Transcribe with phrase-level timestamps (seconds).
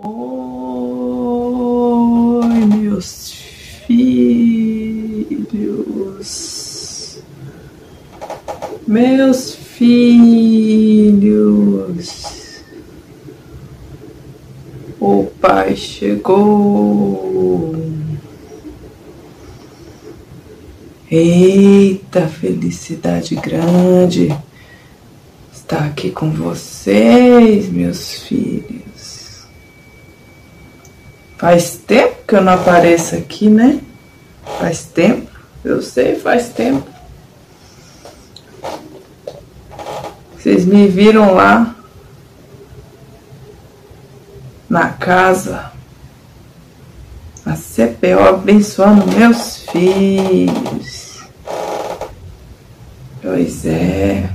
[0.00, 0.14] Oi,
[2.66, 3.32] meus
[3.86, 5.48] filhos,
[8.86, 9.88] meus filhos,
[15.00, 17.74] o Pai chegou.
[21.10, 24.28] Eita, felicidade grande
[25.68, 28.97] estar aqui com vocês, meus filhos.
[31.38, 33.80] Faz tempo que eu não apareço aqui, né?
[34.58, 35.30] Faz tempo.
[35.64, 36.84] Eu sei, faz tempo.
[40.36, 41.76] Vocês me viram lá
[44.68, 45.72] na casa,
[47.46, 51.22] a CPO abençoando meus filhos.
[53.22, 54.28] Pois é,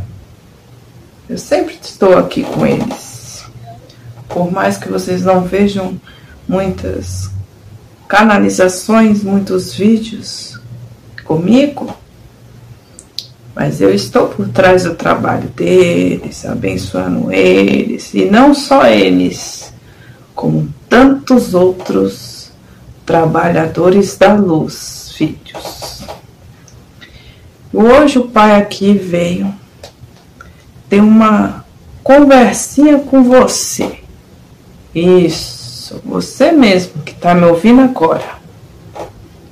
[1.29, 3.45] eu sempre estou aqui com eles.
[4.29, 5.99] Por mais que vocês não vejam
[6.47, 7.29] muitas
[8.07, 10.59] canalizações, muitos vídeos
[11.23, 11.95] comigo,
[13.55, 19.73] mas eu estou por trás do trabalho deles, abençoando eles, e não só eles,
[20.35, 22.51] como tantos outros
[23.05, 26.03] trabalhadores da luz, filhos.
[27.71, 29.53] Hoje o pai aqui veio
[30.89, 31.65] ter uma
[32.03, 33.99] conversinha com você.
[34.93, 38.41] Isso isso, você mesmo que está me ouvindo agora.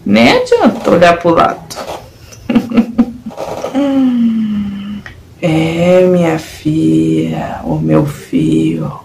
[0.05, 1.75] Nem adianta olhar para o lado.
[5.41, 9.01] é, minha filha, o meu filho.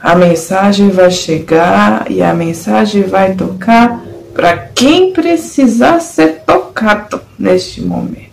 [0.00, 4.02] A mensagem vai chegar e a mensagem vai tocar
[4.32, 8.32] para quem precisar ser tocado neste momento.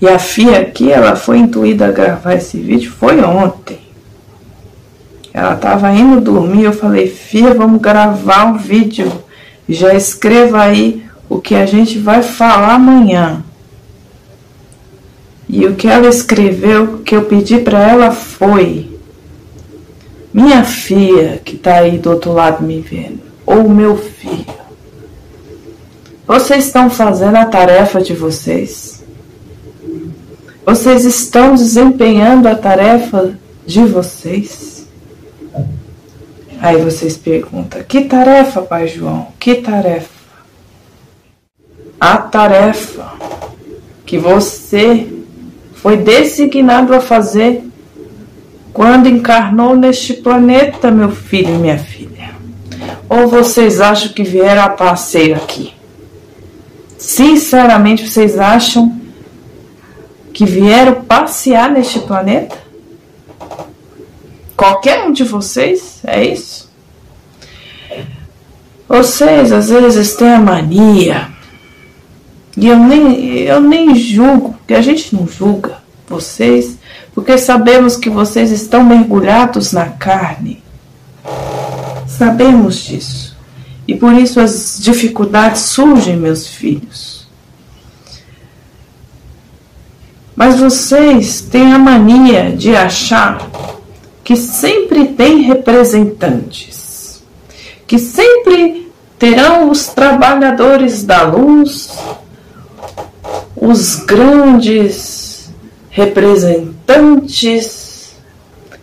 [0.00, 3.91] E a Fia aqui, ela foi intuída a gravar esse vídeo, foi ontem.
[5.32, 9.10] Ela estava indo dormir, eu falei, filha, vamos gravar um vídeo.
[9.68, 13.42] Já escreva aí o que a gente vai falar amanhã.
[15.48, 18.98] E o que ela escreveu, que eu pedi para ela foi:
[20.32, 24.46] Minha filha, que está aí do outro lado me vendo, ou meu filho,
[26.26, 29.02] vocês estão fazendo a tarefa de vocês?
[30.64, 33.34] Vocês estão desempenhando a tarefa
[33.66, 34.71] de vocês?
[36.62, 39.32] Aí vocês perguntam: que tarefa, Pai João?
[39.40, 40.22] Que tarefa?
[42.00, 43.14] A tarefa
[44.06, 45.08] que você
[45.74, 47.64] foi designado a fazer
[48.72, 52.30] quando encarnou neste planeta, meu filho e minha filha.
[53.08, 55.74] Ou vocês acham que vieram a passeio aqui?
[56.96, 59.00] Sinceramente, vocês acham
[60.32, 62.61] que vieram passear neste planeta?
[64.62, 66.70] Qualquer um de vocês, é isso?
[68.88, 71.30] Vocês às vezes têm a mania,
[72.56, 76.78] e eu nem, eu nem julgo, porque a gente não julga vocês,
[77.12, 80.62] porque sabemos que vocês estão mergulhados na carne.
[82.06, 83.36] Sabemos disso.
[83.88, 87.26] E por isso as dificuldades surgem, meus filhos.
[90.36, 93.50] Mas vocês têm a mania de achar
[94.24, 97.22] que sempre tem representantes,
[97.86, 101.90] que sempre terão os trabalhadores da luz,
[103.56, 105.50] os grandes
[105.90, 108.14] representantes,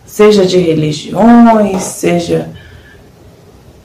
[0.06, 2.50] seja de religiões, seja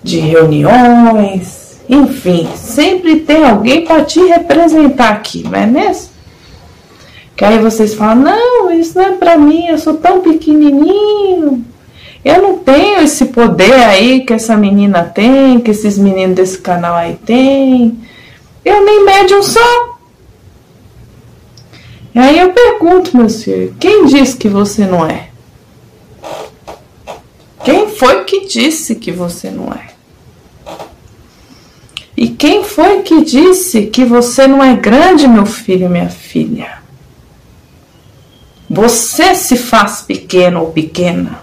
[0.02, 6.13] de reuniões, enfim, sempre tem alguém para te representar aqui, não é mesmo?
[7.36, 11.64] Que aí vocês falam: não, isso não é para mim, eu sou tão pequenininho.
[12.24, 16.94] Eu não tenho esse poder aí que essa menina tem, que esses meninos desse canal
[16.94, 17.98] aí têm.
[18.64, 19.94] Eu nem médium sou.
[22.14, 25.28] E aí eu pergunto, meus filhos, quem disse que você não é?
[27.62, 29.88] Quem foi que disse que você não é?
[32.16, 36.83] E quem foi que disse que você não é grande, meu filho minha filha?
[38.74, 41.38] Você se faz pequeno ou pequena.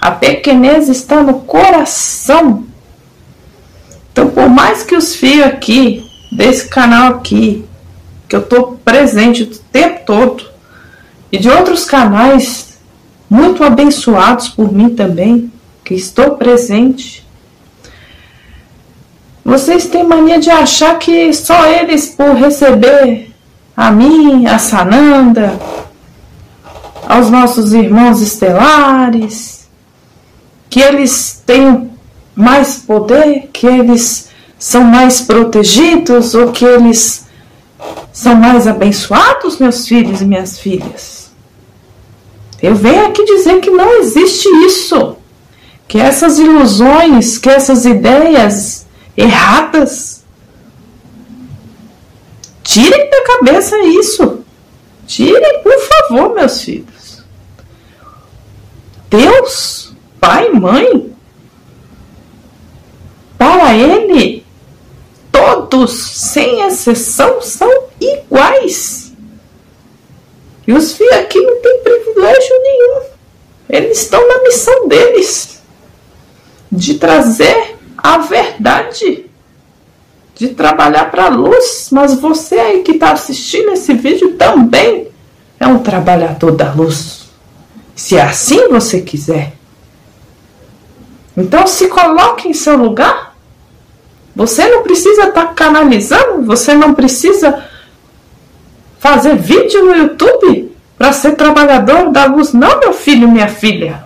[0.00, 2.64] A pequenez está no coração.
[4.12, 7.64] Então, por mais que os fios aqui, desse canal aqui,
[8.28, 10.44] que eu estou presente o tempo todo,
[11.32, 12.78] e de outros canais
[13.28, 15.50] muito abençoados por mim também,
[15.84, 17.26] que estou presente,
[19.44, 23.32] vocês têm mania de achar que só eles, por receber
[23.76, 25.58] a mim, a Sananda,
[27.06, 29.68] aos nossos irmãos estelares,
[30.68, 31.90] que eles têm
[32.34, 37.26] mais poder, que eles são mais protegidos ou que eles
[38.12, 41.30] são mais abençoados, meus filhos e minhas filhas.
[42.60, 45.16] Eu venho aqui dizer que não existe isso,
[45.86, 48.86] que essas ilusões, que essas ideias
[49.16, 50.24] erradas,
[52.64, 54.40] tirem da cabeça isso.
[56.08, 57.24] Favor, meus filhos.
[59.10, 61.12] Deus, pai e mãe,
[63.38, 64.44] para ele,
[65.30, 67.70] todos, sem exceção, são
[68.00, 69.12] iguais.
[70.66, 73.02] E os filhos aqui não têm privilégio nenhum.
[73.68, 75.62] Eles estão na missão deles
[76.70, 79.26] de trazer a verdade,
[80.34, 81.88] de trabalhar para a luz.
[81.92, 85.05] Mas você aí que está assistindo esse vídeo também
[85.58, 87.28] é um trabalhador da luz.
[87.94, 89.54] Se assim você quiser.
[91.36, 93.34] Então se coloque em seu lugar.
[94.34, 97.64] Você não precisa estar tá canalizando, você não precisa
[98.98, 104.04] fazer vídeo no YouTube para ser trabalhador da luz, não, meu filho, minha filha.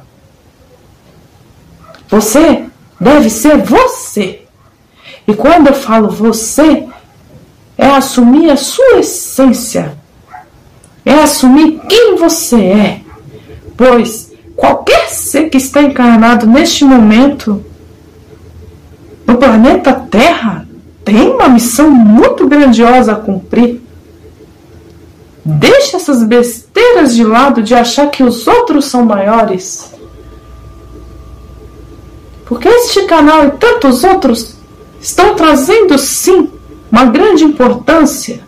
[2.08, 2.64] Você
[3.00, 4.42] deve ser você.
[5.26, 6.86] E quando eu falo você,
[7.78, 9.96] é assumir a sua essência,
[11.04, 13.00] é assumir quem você é.
[13.76, 17.64] Pois qualquer ser que está encarnado neste momento
[19.26, 20.66] no planeta Terra
[21.04, 23.80] tem uma missão muito grandiosa a cumprir.
[25.44, 29.92] Deixe essas besteiras de lado de achar que os outros são maiores.
[32.44, 34.56] Porque este canal e tantos outros
[35.00, 36.50] estão trazendo sim
[36.90, 38.40] uma grande importância.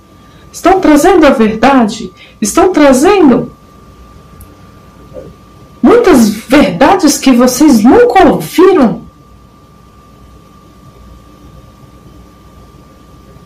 [0.52, 3.52] Estão trazendo a verdade, estão trazendo
[5.80, 9.02] muitas verdades que vocês nunca ouviram.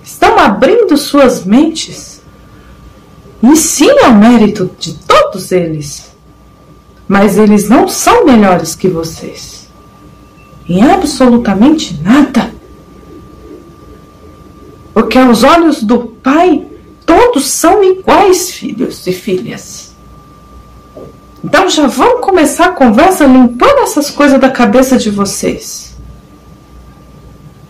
[0.03, 2.23] Estão abrindo suas mentes.
[3.43, 6.11] E sim é o mérito de todos eles.
[7.07, 9.69] Mas eles não são melhores que vocês.
[10.67, 12.53] Em absolutamente nada.
[14.95, 16.67] Porque aos olhos do Pai,
[17.37, 19.95] todos são iguais, filhos e filhas.
[21.45, 25.95] Então já vamos começar a conversa limpando essas coisas da cabeça de vocês.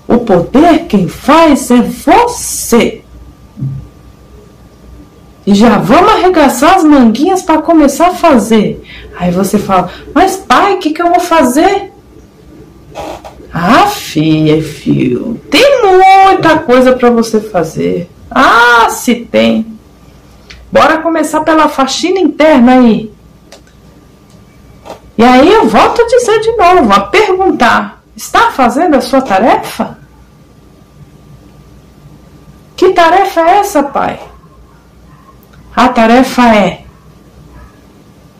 [0.07, 3.03] O poder quem faz é você.
[5.45, 8.83] E já vamos arregaçar as manguinhas para começar a fazer.
[9.19, 11.93] Aí você fala, mas pai, o que, que eu vou fazer?
[13.53, 18.09] Ah, filha, filho, tem muita coisa para você fazer.
[18.31, 19.78] Ah, se tem.
[20.70, 23.14] Bora começar pela faxina interna aí.
[25.19, 29.99] E aí eu volto a dizer de novo, a perguntar: está fazendo a sua tarefa?
[32.76, 34.20] Que tarefa é essa, pai?
[35.75, 36.84] A tarefa é: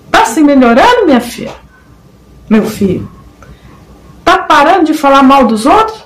[0.07, 1.55] está se melhorando, minha filha?
[2.51, 3.11] Meu filho?
[4.19, 6.06] Está parando de falar mal dos outros?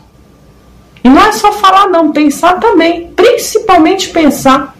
[1.30, 3.12] É só falar, não, pensar também.
[3.12, 4.74] Principalmente pensar.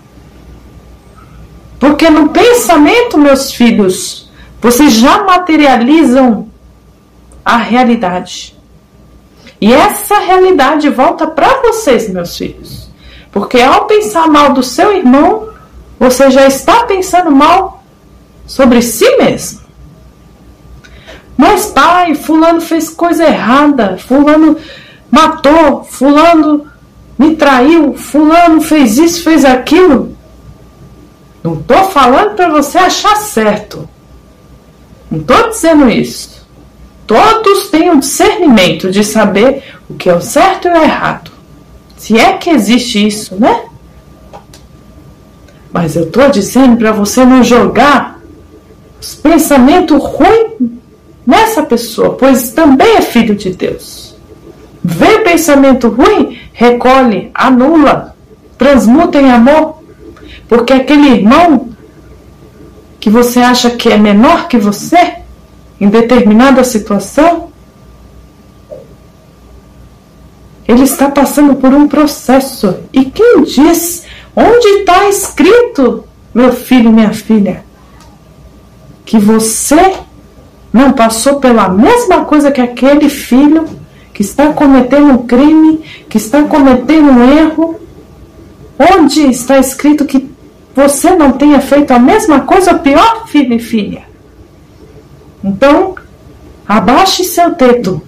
[1.79, 4.29] Porque no pensamento, meus filhos,
[4.61, 6.49] vocês já materializam
[7.45, 8.59] a realidade.
[9.61, 12.91] E essa realidade volta para vocês, meus filhos.
[13.31, 15.51] Porque ao pensar mal do seu irmão,
[16.01, 17.85] você já está pensando mal
[18.45, 19.61] sobre si mesmo.
[21.37, 24.57] Mas, pai, Fulano fez coisa errada, Fulano
[25.11, 26.67] matou, Fulano
[27.19, 30.17] me traiu, Fulano fez isso, fez aquilo.
[31.43, 33.89] Não estou falando para você achar certo.
[35.11, 36.47] Não estou dizendo isso.
[37.07, 41.31] Todos têm o discernimento de saber o que é o certo e o errado.
[41.97, 43.65] Se é que existe isso, né?
[45.73, 48.21] Mas eu estou dizendo para você não jogar
[49.01, 50.71] os pensamentos ruins
[51.27, 54.10] nessa pessoa, pois também é filho de Deus.
[54.83, 58.17] Vê pensamento ruim, recolhe, anula,
[58.57, 59.83] transmuta em amor,
[60.49, 61.69] porque aquele irmão
[62.99, 65.21] que você acha que é menor que você
[65.81, 67.51] em determinada situação,
[70.69, 72.81] ele está passando por um processo.
[72.93, 74.05] E quem diz
[74.37, 77.65] onde está escrito, meu filho, minha filha,
[79.07, 79.95] que você
[80.73, 83.80] não passou pela mesma coisa que aquele filho
[84.13, 87.81] que está cometendo um crime, que está cometendo um erro?
[88.79, 90.31] Onde está escrito que
[90.75, 94.05] você não tenha feito a mesma coisa, pior, filho e filha.
[95.43, 95.95] Então,
[96.67, 98.01] abaixe seu teto,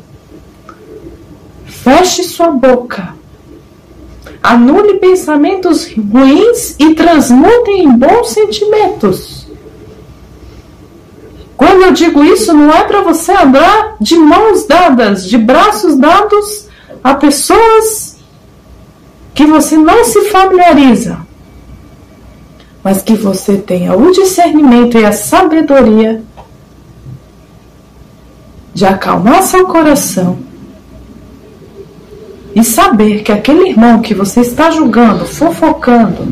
[1.65, 3.15] feche sua boca,
[4.43, 9.42] anule pensamentos ruins e transmute em bons sentimentos.
[11.63, 16.67] Quando eu digo isso, não é para você andar de mãos dadas, de braços dados
[17.05, 18.17] a pessoas
[19.33, 21.19] que você não se familiariza,
[22.83, 26.25] mas que você tenha o discernimento e a sabedoria
[28.75, 30.41] de acalmar seu coração
[32.57, 36.27] e saber que aquele irmão que você está julgando, fofocando,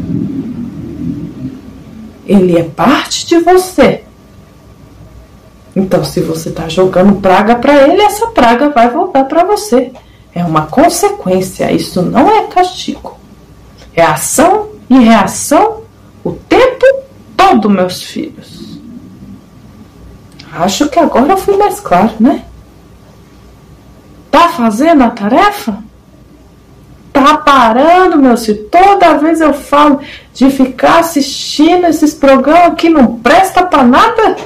[2.27, 4.10] ele é parte de você.
[5.75, 9.93] Então, se você está jogando praga para ele, essa praga vai voltar para você.
[10.35, 13.19] É uma consequência, isso não é castigo.
[13.95, 15.83] É ação e reação
[16.25, 16.85] o tempo
[17.37, 18.79] todo, meus filhos.
[20.53, 22.45] Acho que agora eu fui mais claro, né?
[24.31, 25.79] Tá fazendo a tarefa?
[27.13, 28.69] Tá parando, meu filho.
[28.69, 30.01] Toda vez eu falo
[30.33, 34.37] de ficar assistindo esses programas que não presta para nada,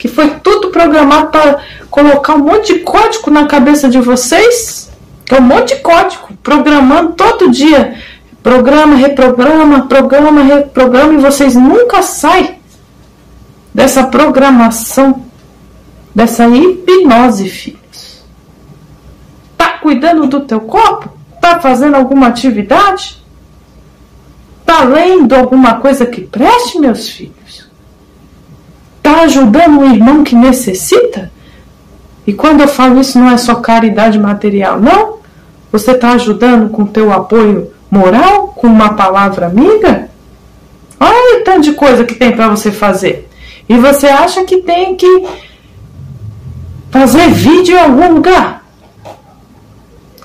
[0.00, 4.90] que foi tudo programado para colocar um monte de código na cabeça de vocês.
[5.30, 7.98] É um monte de código, programando todo dia.
[8.42, 12.58] Programa, reprograma, programa, reprograma, e vocês nunca saem
[13.74, 15.26] dessa programação,
[16.14, 18.24] dessa hipnose, filhos.
[19.54, 21.10] Tá cuidando do teu corpo?
[21.42, 23.22] Tá fazendo alguma atividade?
[24.64, 27.69] Tá lendo alguma coisa que preste, meus filhos?
[29.10, 31.32] Tá ajudando um irmão que necessita?
[32.24, 35.18] E quando eu falo isso, não é só caridade material, não.
[35.72, 40.08] Você está ajudando com teu apoio moral, com uma palavra amiga?
[41.00, 43.28] Olha o tanto de coisa que tem para você fazer.
[43.68, 45.26] E você acha que tem que
[46.92, 48.64] fazer vídeo em algum lugar?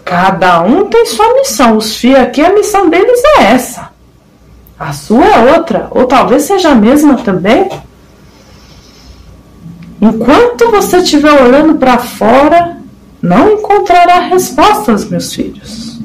[0.03, 1.77] Cada um tem sua missão.
[1.77, 3.89] Os FIA aqui, a missão deles é essa.
[4.79, 5.87] A sua é outra.
[5.89, 7.67] Ou talvez seja a mesma também.
[10.05, 12.77] Enquanto você estiver olhando para fora,
[13.19, 15.99] não encontrará respostas, meus filhos.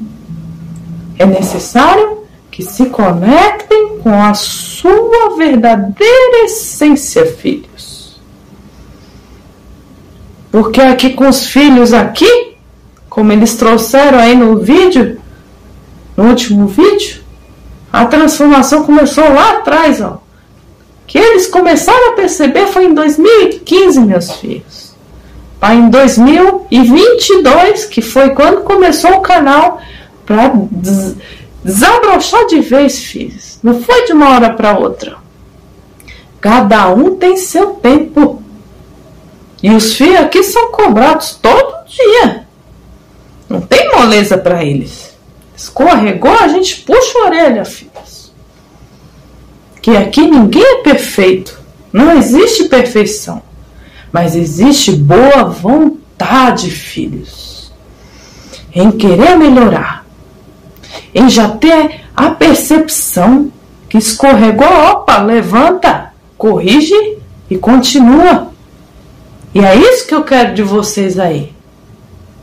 [1.18, 8.18] É necessário que se conectem com a sua verdadeira essência, filhos.
[10.50, 12.56] Porque aqui com os filhos aqui,
[13.06, 15.20] como eles trouxeram aí no vídeo,
[16.16, 17.20] no último vídeo,
[17.92, 20.22] a transformação começou lá atrás, ó.
[21.10, 24.90] Que eles começaram a perceber foi em 2015, meus filhos
[25.68, 29.78] em 2022, que foi quando começou o canal,
[30.24, 30.54] para
[31.62, 33.58] desabrochar de vez, filhos.
[33.62, 35.18] Não foi de uma hora para outra.
[36.40, 38.42] Cada um tem seu tempo.
[39.62, 42.46] E os filhos aqui são cobrados todo dia.
[43.48, 45.14] Não tem moleza para eles.
[45.54, 48.19] Escorregou, a gente puxa a orelha, filhos.
[49.80, 51.58] Que aqui ninguém é perfeito.
[51.92, 53.42] Não existe perfeição.
[54.12, 57.72] Mas existe boa vontade, filhos,
[58.74, 60.04] em querer melhorar,
[61.14, 63.52] em já ter a percepção
[63.88, 67.18] que escorregou, opa, levanta, corrige
[67.48, 68.50] e continua.
[69.54, 71.52] E é isso que eu quero de vocês aí.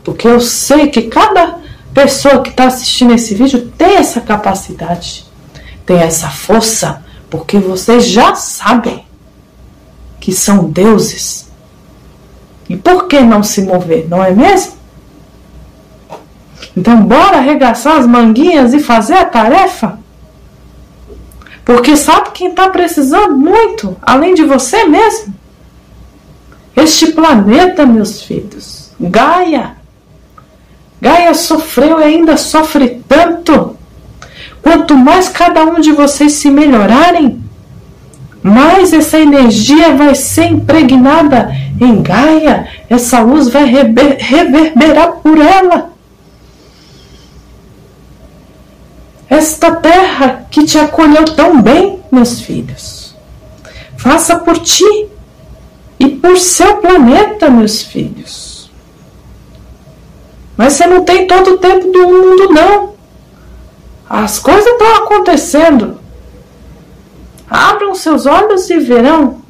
[0.02, 1.58] Porque eu sei que cada
[1.92, 5.24] pessoa que está assistindo esse vídeo tem essa capacidade,
[5.84, 9.04] tem essa força, porque vocês já sabem
[10.20, 11.48] que são deuses
[12.68, 14.74] e por que não se mover, não é mesmo?
[16.76, 19.98] Então, bora arregaçar as manguinhas e fazer a tarefa?
[21.64, 25.34] Porque sabe quem está precisando muito, além de você mesmo?
[26.76, 29.76] Este planeta, meus filhos, Gaia.
[31.00, 33.77] Gaia sofreu e ainda sofre tanto.
[34.62, 37.42] Quanto mais cada um de vocês se melhorarem,
[38.42, 41.50] mais essa energia vai ser impregnada
[41.80, 45.92] em Gaia, essa luz vai reverberar por ela.
[49.28, 53.14] Esta terra que te acolheu tão bem, meus filhos,
[53.96, 55.08] faça por ti
[56.00, 58.70] e por seu planeta, meus filhos.
[60.56, 62.97] Mas você não tem todo o tempo do mundo, não.
[64.08, 66.00] As coisas estão acontecendo.
[67.48, 69.42] Abram seus olhos e verão.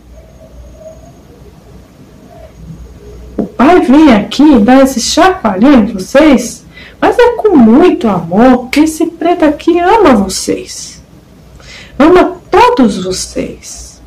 [3.37, 6.65] O Pai vem aqui dá esse chacoalhão em vocês,
[7.01, 11.01] mas é com muito amor, porque esse preto aqui ama vocês.
[11.99, 14.01] Ama todos vocês.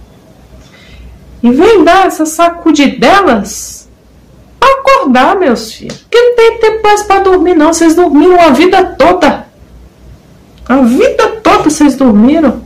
[1.41, 3.81] E vem dar essa sacudidelas
[5.01, 5.97] acordar, meus filhos.
[5.97, 7.73] Porque não tem tempo mais para dormir, não.
[7.73, 9.47] Vocês dormiram a vida toda.
[10.71, 12.61] A vida toda vocês dormiram.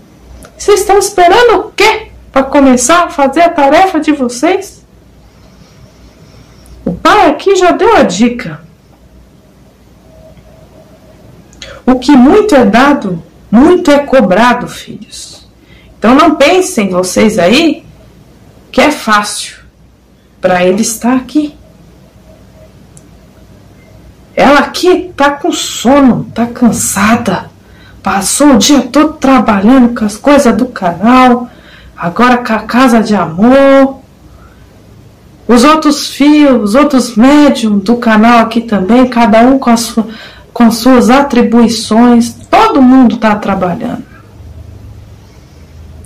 [0.56, 2.12] Vocês estão esperando o quê?
[2.32, 4.86] Para começar a fazer a tarefa de vocês?
[6.86, 8.62] O pai aqui já deu a dica.
[11.84, 15.50] O que muito é dado, muito é cobrado, filhos.
[15.98, 17.84] Então não pensem vocês aí
[18.72, 19.58] que é fácil
[20.40, 21.56] para ele estar aqui.
[24.36, 27.55] Ela aqui tá com sono, tá cansada.
[28.06, 31.50] Passou o dia todo trabalhando com as coisas do canal,
[31.98, 33.98] agora com a casa de amor.
[35.48, 40.06] Os outros filhos, os outros médiums do canal aqui também, cada um com, sua,
[40.54, 44.04] com suas atribuições, todo mundo está trabalhando.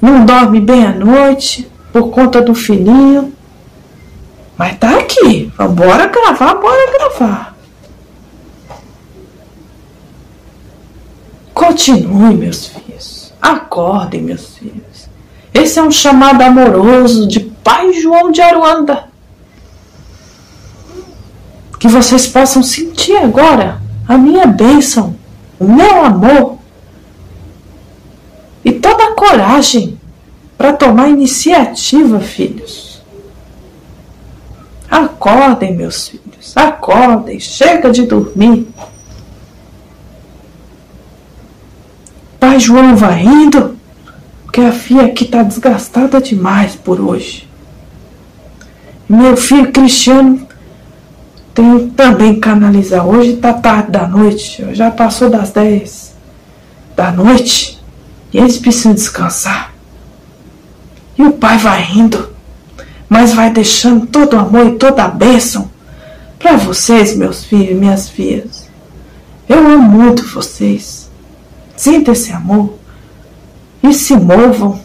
[0.01, 3.34] Não dorme bem à noite por conta do filhinho,
[4.58, 5.51] mas tá aqui.
[5.58, 7.49] Bora gravar, bora gravar.
[11.69, 13.31] Continue, meus filhos.
[13.39, 15.07] Acordem, meus filhos.
[15.53, 19.07] Esse é um chamado amoroso de Pai João de Aruanda.
[21.79, 25.15] Que vocês possam sentir agora a minha bênção,
[25.59, 26.57] o meu amor
[28.65, 29.99] e toda a coragem
[30.57, 32.99] para tomar iniciativa, filhos.
[34.89, 38.67] Acordem, meus filhos, acordem, chega de dormir.
[42.59, 43.77] João vai indo,
[44.43, 47.47] porque a filha aqui está desgastada demais por hoje.
[49.07, 50.47] Meu filho Cristiano
[51.53, 53.07] tem também canalizar.
[53.07, 56.15] Hoje está tarde da noite, já passou das 10
[56.95, 57.79] da noite
[58.31, 59.73] e eles precisam descansar.
[61.17, 62.29] E o pai vai indo,
[63.07, 65.69] mas vai deixando todo o amor e toda a bênção
[66.37, 68.69] para vocês, meus filhos e minhas filhas.
[69.48, 70.99] Eu amo muito vocês.
[71.79, 72.77] Sinta esse amor
[73.81, 74.81] e se movam.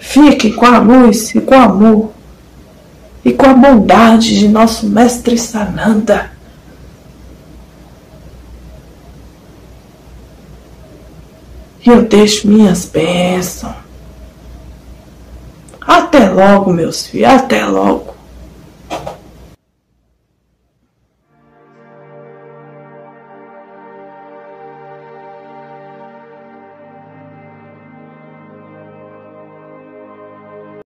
[0.00, 2.12] Fiquem com a luz e com o amor
[3.22, 6.32] e com a bondade de nosso Mestre Sananda.
[11.84, 13.76] Eu deixo minhas bênçãos.
[15.78, 18.11] Até logo, meus filhos, até logo.